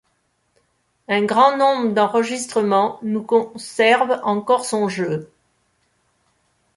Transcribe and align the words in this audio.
Un 1.09 1.25
grand 1.25 1.57
nombre 1.57 1.93
d'enregistrements 1.93 2.97
nous 3.03 3.21
conservent 3.21 4.19
encore 4.23 4.65
son 4.65 4.89
jeu. 4.89 5.31